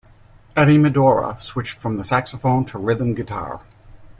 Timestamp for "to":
2.65-2.79